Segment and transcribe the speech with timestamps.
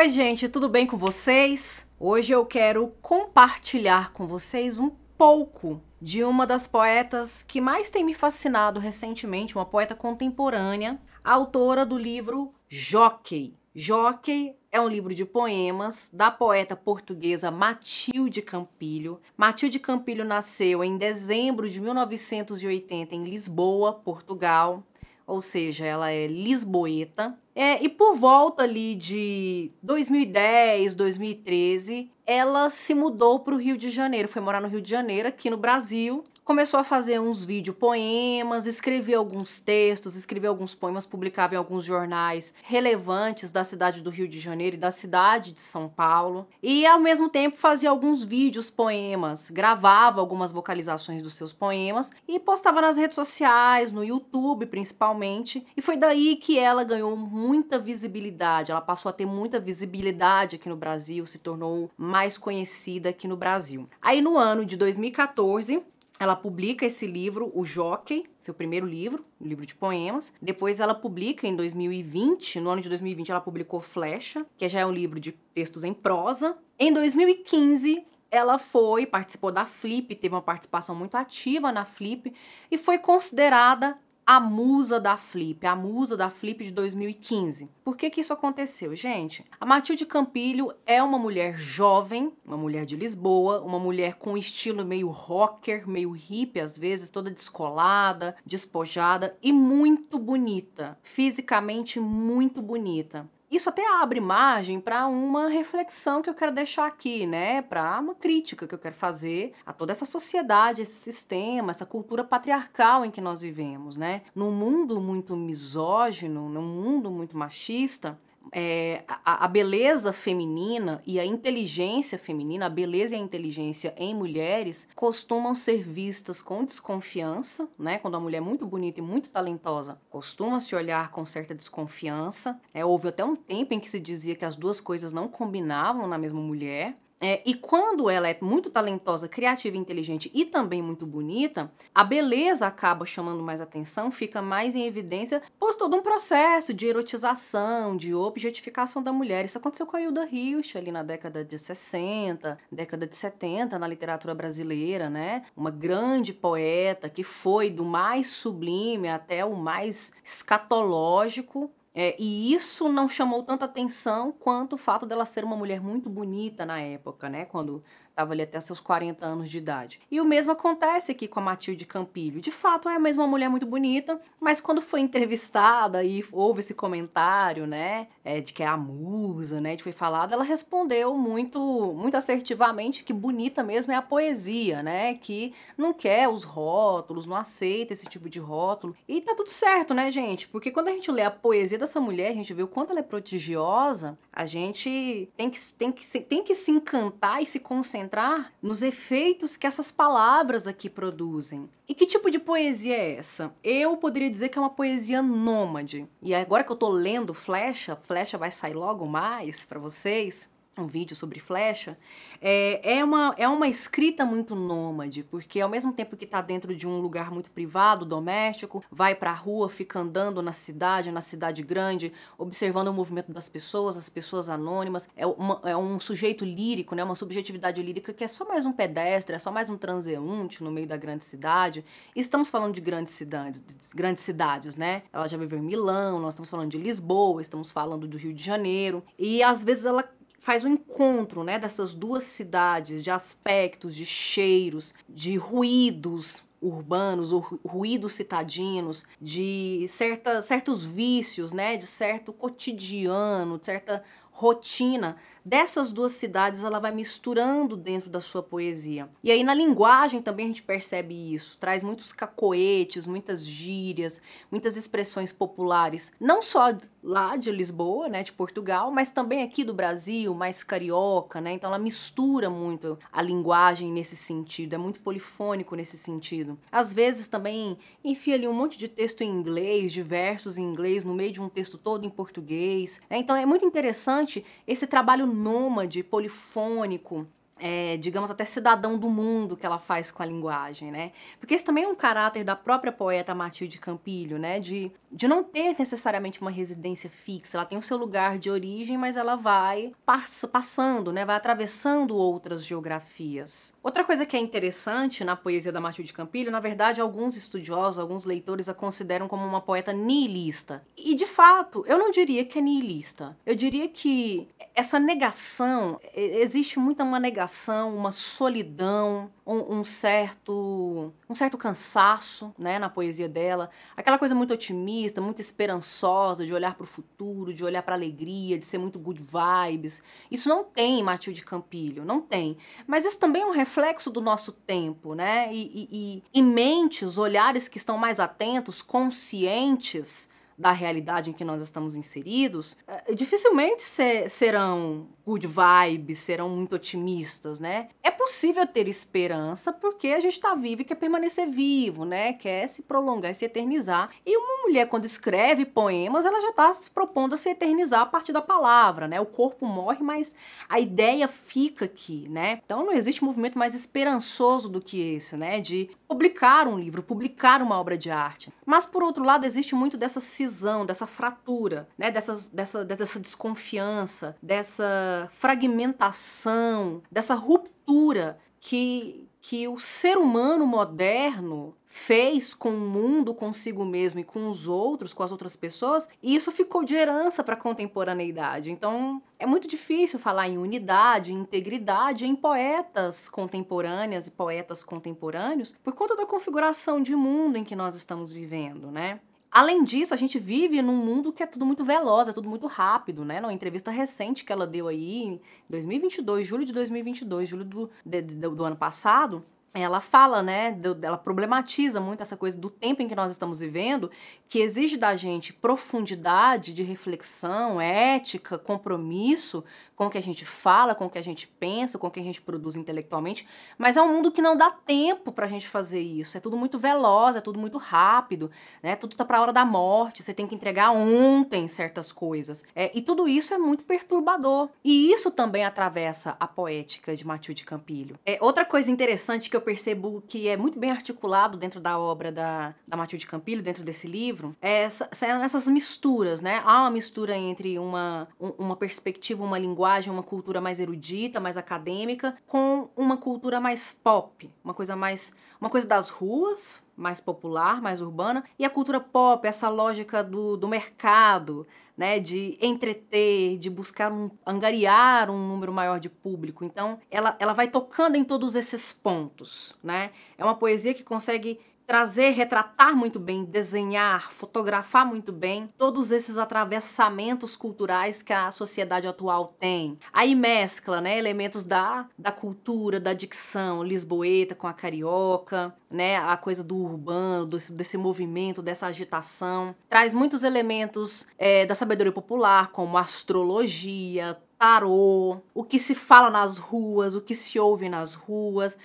[0.00, 1.86] Oi, gente, tudo bem com vocês?
[1.98, 8.02] Hoje eu quero compartilhar com vocês um pouco de uma das poetas que mais tem
[8.02, 13.54] me fascinado recentemente, uma poeta contemporânea, autora do livro Jockey.
[13.74, 19.20] Jockey é um livro de poemas da poeta portuguesa Matilde Campilho.
[19.36, 24.82] Matilde Campilho nasceu em dezembro de 1980 em Lisboa, Portugal
[25.30, 27.38] ou seja, ela é lisboeta.
[27.54, 33.88] É, e por volta ali de 2010, 2013, ela se mudou para o Rio de
[33.88, 36.22] Janeiro, foi morar no Rio de Janeiro, aqui no Brasil.
[36.44, 41.84] Começou a fazer uns vídeo poemas, escrevia alguns textos, escrevia alguns poemas, publicava em alguns
[41.84, 46.46] jornais relevantes da cidade do Rio de Janeiro e da cidade de São Paulo.
[46.62, 52.38] E ao mesmo tempo fazia alguns vídeos poemas, gravava algumas vocalizações dos seus poemas e
[52.38, 55.66] postava nas redes sociais, no YouTube principalmente.
[55.76, 57.16] E foi daí que ela ganhou
[57.50, 58.70] muita visibilidade.
[58.70, 63.36] Ela passou a ter muita visibilidade aqui no Brasil, se tornou mais conhecida aqui no
[63.36, 63.88] Brasil.
[64.00, 65.82] Aí no ano de 2014,
[66.20, 70.32] ela publica esse livro, O Jockey, seu primeiro livro, livro de poemas.
[70.40, 74.86] Depois ela publica em 2020, no ano de 2020 ela publicou Flecha, que já é
[74.86, 76.56] um livro de textos em prosa.
[76.78, 82.32] Em 2015, ela foi, participou da Flip, teve uma participação muito ativa na Flip
[82.70, 83.98] e foi considerada
[84.32, 87.68] a musa da Flip, a musa da Flip de 2015.
[87.82, 89.44] Por que que isso aconteceu, gente?
[89.58, 94.84] A Matilde Campilho é uma mulher jovem, uma mulher de Lisboa, uma mulher com estilo
[94.84, 103.28] meio rocker, meio hippie às vezes, toda descolada, despojada e muito bonita, fisicamente muito bonita
[103.50, 107.60] isso até abre margem para uma reflexão que eu quero deixar aqui, né?
[107.62, 112.22] Para uma crítica que eu quero fazer a toda essa sociedade, esse sistema, essa cultura
[112.22, 114.22] patriarcal em que nós vivemos, né?
[114.34, 118.18] Num mundo muito misógino, num mundo muito machista,
[118.52, 124.14] é, a, a, beleza feminina e a inteligência feminina, a beleza e a inteligência em
[124.14, 127.98] mulheres costumam ser vistas com desconfiança, né?
[127.98, 132.60] Quando a mulher é muito bonita e muito talentosa, costuma se olhar com certa desconfiança.
[132.74, 136.06] É, houve até um tempo em que se dizia que as duas coisas não combinavam
[136.06, 136.94] na mesma mulher.
[137.20, 142.66] É, e quando ela é muito talentosa, criativa, inteligente e também muito bonita, a beleza
[142.66, 148.14] acaba chamando mais atenção, fica mais em evidência por todo um processo de erotização, de
[148.14, 149.44] objetificação da mulher.
[149.44, 153.86] Isso aconteceu com a Hilda Hilst ali na década de 60, década de 70 na
[153.86, 155.44] literatura brasileira, né?
[155.54, 161.70] Uma grande poeta que foi do mais sublime até o mais escatológico
[162.02, 166.08] é, e isso não chamou tanta atenção quanto o fato dela ser uma mulher muito
[166.08, 167.44] bonita na época, né?
[167.44, 167.84] Quando
[168.20, 170.00] estava ali até seus 40 anos de idade.
[170.10, 172.40] E o mesmo acontece aqui com a Matilde Campilho.
[172.40, 176.74] De fato, é mesmo uma mulher muito bonita, mas quando foi entrevistada e houve esse
[176.74, 181.94] comentário, né, é, de que é a musa, né, de foi falado, ela respondeu muito,
[181.94, 187.36] muito assertivamente que bonita mesmo é a poesia, né, que não quer os rótulos, não
[187.36, 188.94] aceita esse tipo de rótulo.
[189.08, 190.46] E tá tudo certo, né, gente?
[190.48, 193.00] Porque quando a gente lê a poesia dessa mulher, a gente vê o quanto ela
[193.00, 197.90] é prodigiosa, a gente tem que, tem que, tem que se encantar e se concentrar
[198.00, 201.68] concentrar nos efeitos que essas palavras aqui produzem.
[201.88, 203.52] E que tipo de poesia é essa?
[203.64, 206.06] Eu poderia dizer que é uma poesia nômade.
[206.22, 210.48] E agora que eu tô lendo Flecha, Flecha vai sair logo mais para vocês
[210.78, 211.98] um vídeo sobre flecha,
[212.40, 216.74] é, é, uma, é uma escrita muito nômade, porque ao mesmo tempo que está dentro
[216.74, 221.20] de um lugar muito privado, doméstico, vai para a rua, fica andando na cidade, na
[221.20, 226.44] cidade grande, observando o movimento das pessoas, as pessoas anônimas, é, uma, é um sujeito
[226.44, 229.76] lírico, né, uma subjetividade lírica que é só mais um pedestre, é só mais um
[229.76, 231.84] transeunte no meio da grande cidade.
[232.14, 235.02] Estamos falando de grandes cidades, de grandes cidades, né?
[235.12, 238.42] Ela já viveu em Milão, nós estamos falando de Lisboa, estamos falando do Rio de
[238.42, 240.08] Janeiro, e às vezes ela
[240.40, 247.30] faz um encontro né, dessas duas cidades, de aspectos, de cheiros, de ruídos urbanos
[247.64, 254.02] ruídos citadinos, de certa, certos vícios, né, de certo cotidiano, de certa
[254.32, 259.08] rotina dessas duas cidades ela vai misturando dentro da sua poesia.
[259.22, 264.20] E aí na linguagem também a gente percebe isso, traz muitos cacoetes, muitas gírias,
[264.50, 269.74] muitas expressões populares, não só lá de Lisboa, né, de Portugal, mas também aqui do
[269.74, 271.52] Brasil, mais carioca, né?
[271.52, 276.49] Então ela mistura muito a linguagem nesse sentido, é muito polifônico nesse sentido.
[276.70, 281.04] Às vezes também enfia ali um monte de texto em inglês, de versos em inglês
[281.04, 283.00] no meio de um texto todo em português.
[283.10, 283.18] Né?
[283.18, 287.26] Então é muito interessante esse trabalho nômade, polifônico,
[287.60, 291.12] é, digamos até cidadão do mundo que ela faz com a linguagem, né?
[291.38, 294.58] Porque esse também é um caráter da própria poeta Matilde Campilho, né?
[294.58, 298.96] De, de não ter necessariamente uma residência fixa, ela tem o seu lugar de origem,
[298.96, 301.24] mas ela vai pass passando, né?
[301.24, 303.74] Vai atravessando outras geografias.
[303.82, 308.24] Outra coisa que é interessante na poesia da Matilde Campilho, na verdade, alguns estudiosos, alguns
[308.24, 310.82] leitores a consideram como uma poeta nihilista.
[310.96, 313.36] E de fato, eu não diria que é nihilista.
[313.44, 317.49] Eu diria que essa negação, existe muita uma negação
[317.88, 324.54] uma solidão, um, um, certo um certo cansaço, né, na poesia dela, aquela coisa muito
[324.54, 328.78] otimista, muito esperançosa, de olhar para o futuro, de olhar para a alegria, de ser
[328.78, 330.02] muito good vibes.
[330.30, 332.56] Isso não tem em Matilde Campilho, não tem.
[332.86, 335.48] Mas isso também é um reflexo do nosso tempo, né?
[335.52, 340.28] E, e, e, e mentes, olhares que estão mais atentos, conscientes
[340.60, 346.74] da realidade em que nós estamos inseridos, é, dificilmente ser, serão good vibes, serão muito
[346.74, 347.86] otimistas, né?
[348.02, 352.32] É possível ter esperança porque a gente está vivo e quer permanecer vivo, né?
[352.32, 354.10] Quer se prolongar e se eternizar.
[354.26, 358.06] E uma mulher, quando escreve poemas, ela já está se propondo a se eternizar a
[358.06, 359.20] partir da palavra, né?
[359.20, 360.34] O corpo morre, mas
[360.68, 362.60] a ideia fica aqui, né?
[362.64, 365.60] Então não existe movimento mais esperançoso do que esse, né?
[365.60, 368.52] De publicar um livro, publicar uma obra de arte.
[368.66, 370.49] Mas por outro lado, existe muito dessa cisão,
[370.86, 372.10] dessa fratura, né?
[372.10, 382.54] Dessas, dessa, dessa desconfiança, dessa fragmentação, dessa ruptura que, que o ser humano moderno fez
[382.54, 386.52] com o mundo, consigo mesmo e com os outros, com as outras pessoas, e isso
[386.52, 388.70] ficou de herança para a contemporaneidade.
[388.70, 395.74] Então, é muito difícil falar em unidade, em integridade em poetas contemporâneas e poetas contemporâneos
[395.82, 399.18] por conta da configuração de mundo em que nós estamos vivendo, né?
[399.50, 402.68] Além disso, a gente vive num mundo que é tudo muito veloz, é tudo muito
[402.68, 403.40] rápido, né?
[403.40, 408.22] Numa entrevista recente que ela deu aí em 2022, julho de 2022, julho do, de,
[408.22, 413.08] do, do ano passado, ela fala, né, ela problematiza muito essa coisa do tempo em
[413.08, 414.10] que nós estamos vivendo,
[414.48, 419.62] que exige da gente profundidade de reflexão, ética, compromisso
[419.94, 422.18] com o que a gente fala, com o que a gente pensa, com o que
[422.18, 423.46] a gente produz intelectualmente,
[423.78, 426.36] mas é um mundo que não dá tempo pra gente fazer isso.
[426.36, 428.50] É tudo muito veloz, é tudo muito rápido,
[428.82, 428.96] né?
[428.96, 432.64] Tudo tá pra hora da morte, você tem que entregar ontem certas coisas.
[432.74, 434.70] É, e tudo isso é muito perturbador.
[434.82, 438.18] E isso também atravessa a poética de Matilde Campilho.
[438.24, 442.30] É, outra coisa interessante que eu percebo que é muito bem articulado dentro da obra
[442.30, 446.62] da, da Matilde Campilho, dentro desse livro, é são essas misturas, né?
[446.64, 452.36] Há uma mistura entre uma, uma perspectiva, uma linguagem, uma cultura mais erudita, mais acadêmica,
[452.46, 458.00] com uma cultura mais pop, uma coisa mais uma coisa das ruas, mais popular, mais
[458.00, 461.66] urbana, e a cultura pop, essa lógica do, do mercado,
[461.96, 466.64] né, de entreter, de buscar um, angariar um número maior de público.
[466.64, 470.10] Então, ela, ela vai tocando em todos esses pontos, né?
[470.38, 476.38] É uma poesia que consegue trazer, retratar muito bem, desenhar, fotografar muito bem todos esses
[476.38, 479.98] atravessamentos culturais que a sociedade atual tem.
[480.12, 486.36] Aí mescla, né, elementos da, da cultura, da dicção lisboeta com a carioca, né, a
[486.36, 489.74] coisa do urbano, desse, desse movimento, dessa agitação.
[489.88, 496.58] Traz muitos elementos é, da sabedoria popular, como astrologia, tarô, o que se fala nas
[496.58, 498.78] ruas, o que se ouve nas ruas,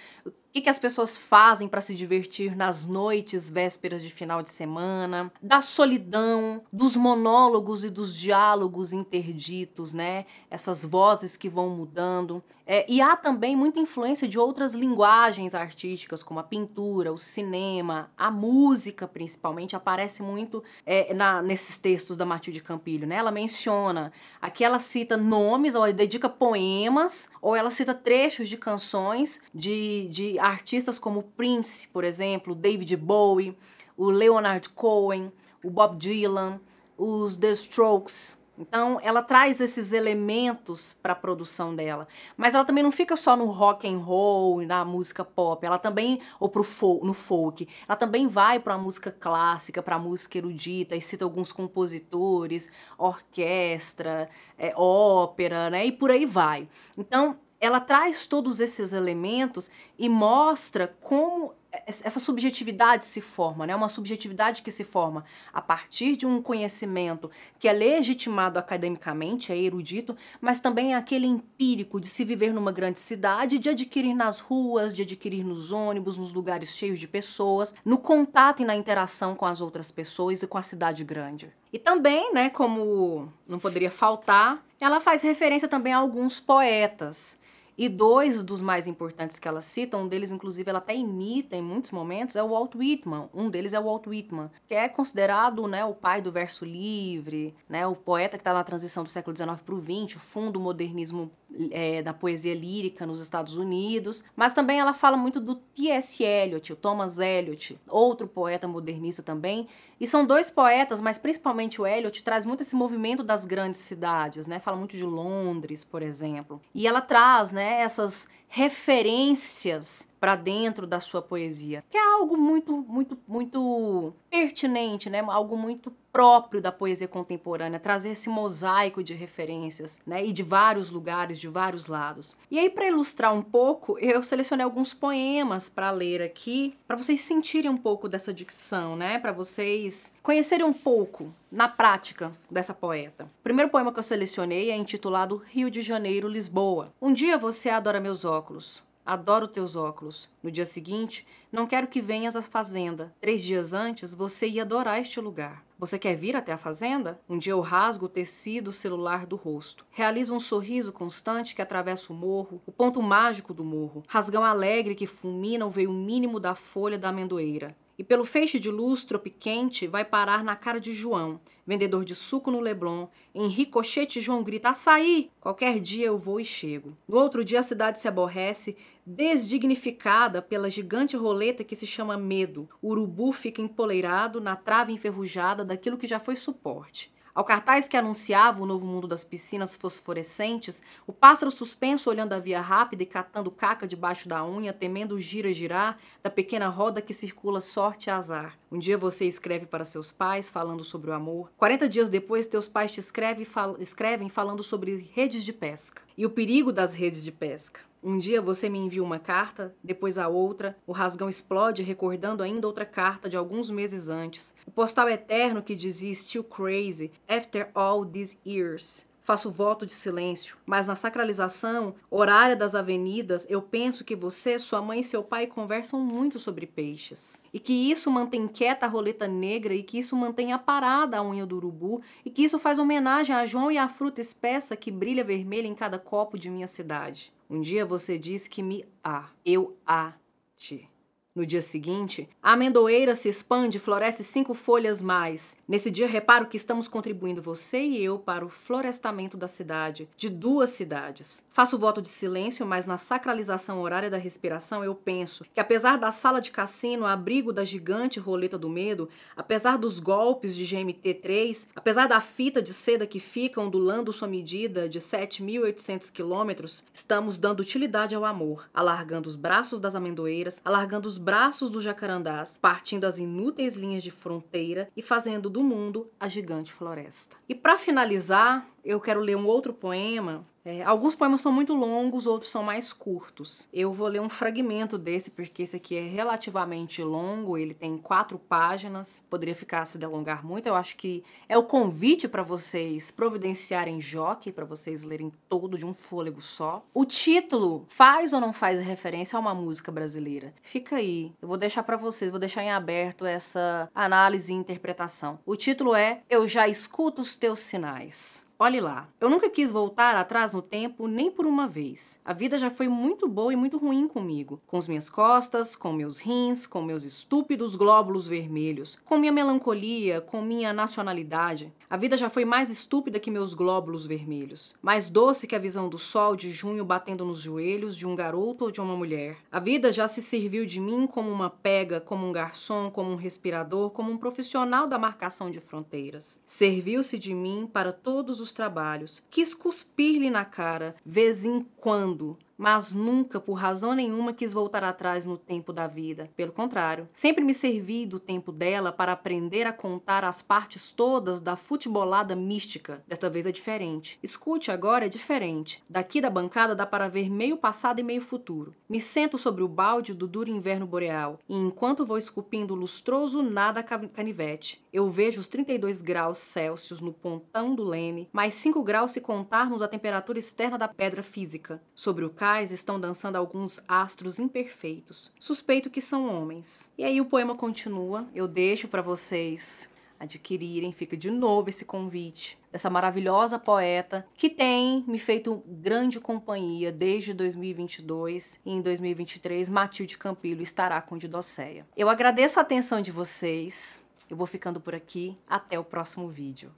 [0.55, 5.29] que, que as pessoas fazem para se divertir nas noites vésperas de final de semana,
[5.41, 10.25] da solidão, dos monólogos e dos diálogos interditos, né?
[10.49, 12.41] Essas vozes que vão mudando.
[12.65, 18.09] É, e há também muita influência de outras linguagens artísticas, como a pintura, o cinema,
[18.17, 23.17] a música, principalmente, aparece muito é, na, nesses textos da Matilde Campilho, né?
[23.17, 24.09] Ela menciona,
[24.41, 30.44] aqui ela cita nomes, ou dedica poemas, ou ela cita trechos de canções de, de
[30.47, 33.57] artistas como Prince, por exemplo, David Bowie,
[33.97, 35.31] o Leonard Cohen,
[35.63, 36.59] o Bob Dylan,
[36.97, 38.37] os The Strokes.
[38.57, 43.35] Então, ela traz esses elementos para a produção dela, mas ela também não fica só
[43.35, 46.65] no rock and roll, na música pop, ela também ou pro
[47.03, 51.25] no folk, ela também vai para a música clássica, para a música erudita e cita
[51.25, 55.85] alguns compositores, orquestra, é, ópera, né?
[55.85, 56.69] E por aí vai.
[56.97, 61.53] Então, ela traz todos esses elementos e mostra como
[61.85, 63.75] essa subjetividade se forma, né?
[63.75, 69.57] Uma subjetividade que se forma a partir de um conhecimento que é legitimado academicamente, é
[69.57, 74.39] erudito, mas também é aquele empírico de se viver numa grande cidade, de adquirir nas
[74.39, 79.35] ruas, de adquirir nos ônibus, nos lugares cheios de pessoas, no contato e na interação
[79.35, 81.51] com as outras pessoas e com a cidade grande.
[81.73, 87.37] E também, né, como não poderia faltar, ela faz referência também a alguns poetas
[87.77, 91.61] E dois dos mais importantes que ela cita, um deles, inclusive, ela até imita em
[91.61, 93.29] muitos momentos, é o Walt Whitman.
[93.33, 97.53] Um deles é o Walt Whitman, que é considerado né, o pai do verso livre,
[97.67, 100.59] né, o poeta que está na transição do século XIX para o XX, o fundo
[100.59, 101.29] modernismo
[101.71, 104.23] é, da poesia lírica nos Estados Unidos.
[104.35, 106.23] Mas também ela fala muito do T.S.
[106.23, 109.67] Eliot, o Thomas Eliot, outro poeta modernista também.
[109.99, 114.45] E são dois poetas, mas principalmente o Eliot traz muito esse movimento das grandes cidades,
[114.45, 114.59] né?
[114.59, 116.61] Fala muito de Londres, por exemplo.
[116.73, 122.83] E ela traz, né, essas referências para dentro da sua poesia, que é algo muito,
[122.87, 125.23] muito, muito pertinente, né?
[125.27, 130.25] Algo muito próprio da poesia contemporânea, trazer esse mosaico de referências, né?
[130.25, 132.35] E de vários lugares, de vários lados.
[132.49, 137.21] E aí, para ilustrar um pouco, eu selecionei alguns poemas para ler aqui, para vocês
[137.21, 139.19] sentirem um pouco dessa dicção, né?
[139.19, 143.23] Para vocês conhecerem um pouco na prática dessa poeta.
[143.39, 146.93] O primeiro poema que eu selecionei é intitulado Rio de Janeiro, Lisboa.
[147.01, 148.83] Um dia você adora meus óculos.
[149.05, 150.29] Adoro teus óculos.
[150.43, 153.13] No dia seguinte, não quero que venhas à fazenda.
[153.21, 155.63] Três dias antes, você ia adorar este lugar.
[155.79, 157.21] Você quer vir até a fazenda?
[157.29, 159.85] Um dia eu rasgo o tecido celular do rosto.
[159.91, 164.03] Realizo um sorriso constante que atravessa o morro, o ponto mágico do morro.
[164.09, 168.69] Rasgão alegre que fulmina o veio mínimo da folha da amendoeira e pelo feixe de
[168.69, 173.07] luz tropiquente vai parar na cara de João, vendedor de suco no Leblon.
[173.33, 175.31] Em ricochete, João grita: Açaí!
[175.39, 176.97] Qualquer dia eu vou e chego.
[177.07, 178.75] No outro dia, a cidade se aborrece,
[179.05, 182.67] desdignificada pela gigante roleta que se chama medo.
[182.81, 187.14] O urubu fica empoleirado na trave enferrujada daquilo que já foi suporte.
[187.35, 192.39] Ao cartaz que anunciava o novo mundo das piscinas fosforescentes, o pássaro suspenso olhando a
[192.39, 197.13] via rápida e catando caca debaixo da unha, temendo o gira-girar da pequena roda que
[197.13, 198.57] circula sorte e azar.
[198.71, 201.51] Um dia você escreve para seus pais falando sobre o amor.
[201.57, 206.25] 40 dias depois, teus pais te escrevem, fal escrevem falando sobre redes de pesca e
[206.25, 207.81] o perigo das redes de pesca.
[208.07, 212.67] Um dia você me envia uma carta, depois a outra, o rasgão explode recordando ainda
[212.67, 214.53] outra carta de alguns meses antes.
[214.63, 219.07] O postal eterno que dizia Still Crazy, After All These Years.
[219.25, 224.83] Faço voto de silêncio, mas na sacralização horária das avenidas, eu penso que você, sua
[224.83, 227.41] mãe e seu pai conversam muito sobre peixes.
[227.51, 231.43] E que isso mantém quieta a roleta negra e que isso mantém aparada a unha
[231.43, 235.23] do urubu e que isso faz homenagem a João e à fruta espessa que brilha
[235.23, 237.33] vermelha em cada copo de minha cidade.
[237.49, 240.87] Um dia você diz que me há, eu a-te.
[241.35, 245.57] No dia seguinte, a amendoeira se expande e floresce cinco folhas mais.
[245.67, 250.29] Nesse dia, reparo que estamos contribuindo você e eu para o florestamento da cidade, de
[250.29, 251.45] duas cidades.
[251.51, 256.09] Faço voto de silêncio, mas na sacralização horária da respiração eu penso que, apesar da
[256.09, 262.07] sala de cassino, abrigo da gigante roleta do medo, apesar dos golpes de GMT-3, apesar
[262.07, 268.15] da fita de seda que fica ondulando sua medida de 7.800 quilômetros, estamos dando utilidade
[268.15, 273.75] ao amor, alargando os braços das amendoeiras, alargando os braços dos jacarandás, partindo as inúteis
[273.75, 277.35] linhas de fronteira e fazendo do mundo a gigante floresta.
[277.49, 282.25] E para finalizar, eu quero ler um outro poema é, alguns poemas são muito longos,
[282.25, 283.69] outros são mais curtos.
[283.71, 288.39] Eu vou ler um fragmento desse, porque esse aqui é relativamente longo, ele tem quatro
[288.39, 290.65] páginas, poderia ficar se delongar muito.
[290.65, 295.85] Eu acho que é o convite para vocês providenciarem jockey, para vocês lerem todo de
[295.85, 296.83] um fôlego só.
[296.91, 300.51] O título faz ou não faz referência a uma música brasileira?
[300.63, 305.37] Fica aí, eu vou deixar para vocês, vou deixar em aberto essa análise e interpretação.
[305.45, 308.45] O título é Eu Já Escuto os Teus Sinais.
[308.57, 312.21] Olhe lá, eu nunca quis voltar atrás no tempo nem por uma vez.
[312.23, 315.91] A vida já foi muito boa e muito ruim comigo, com as minhas costas, com
[315.91, 321.73] meus rins, com meus estúpidos glóbulos vermelhos, com minha melancolia, com minha nacionalidade.
[321.89, 325.89] A vida já foi mais estúpida que meus glóbulos vermelhos, mais doce que a visão
[325.89, 329.37] do sol de junho batendo nos joelhos de um garoto ou de uma mulher.
[329.51, 333.17] A vida já se serviu de mim como uma pega, como um garçom, como um
[333.17, 336.41] respirador, como um profissional da marcação de fronteiras.
[336.45, 339.21] Serviu-se de mim para todos os os trabalhos.
[339.29, 345.25] Quis cuspir-lhe na cara, vez em quando, mas nunca, por razão nenhuma, quis voltar atrás
[345.25, 346.29] no tempo da vida.
[346.35, 351.41] Pelo contrário, sempre me servi do tempo dela para aprender a contar as partes todas
[351.41, 353.03] da futebolada mística.
[353.07, 354.19] Desta vez é diferente.
[354.23, 355.83] Escute, agora é diferente.
[355.89, 358.73] Daqui da bancada dá para ver meio passado e meio futuro.
[358.87, 363.41] Me sento sobre o balde do duro inverno boreal, e enquanto vou esculpindo o lustroso
[363.41, 369.11] nada canivete, eu vejo os 32 graus Celsius no pontão do leme, mais 5 graus
[369.11, 371.81] se contarmos a temperatura externa da pedra física.
[371.93, 375.31] Sobre o locais estão dançando alguns astros imperfeitos.
[375.39, 376.91] Suspeito que são homens.
[376.95, 378.27] E aí o poema continua.
[378.35, 380.93] Eu deixo para vocês adquirirem.
[380.93, 387.33] Fica de novo esse convite dessa maravilhosa poeta que tem me feito grande companhia desde
[387.33, 391.87] 2022 e em 2023 Matilde Campilo estará com Didocéia.
[391.97, 394.05] Eu agradeço a atenção de vocês.
[394.29, 395.35] Eu vou ficando por aqui.
[395.47, 396.71] Até o próximo vídeo.